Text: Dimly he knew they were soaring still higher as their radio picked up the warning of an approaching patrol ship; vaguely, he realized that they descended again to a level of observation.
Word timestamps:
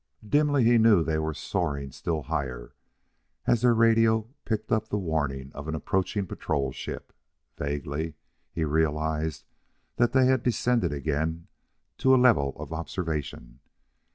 Dimly 0.27 0.63
he 0.63 0.79
knew 0.79 1.03
they 1.03 1.19
were 1.19 1.31
soaring 1.35 1.91
still 1.91 2.23
higher 2.23 2.73
as 3.45 3.61
their 3.61 3.75
radio 3.75 4.27
picked 4.45 4.71
up 4.71 4.87
the 4.87 4.97
warning 4.97 5.51
of 5.53 5.67
an 5.67 5.75
approaching 5.75 6.25
patrol 6.25 6.71
ship; 6.71 7.13
vaguely, 7.55 8.15
he 8.51 8.65
realized 8.65 9.43
that 9.97 10.11
they 10.13 10.35
descended 10.37 10.91
again 10.91 11.45
to 11.99 12.15
a 12.15 12.17
level 12.17 12.55
of 12.57 12.73
observation. 12.73 13.59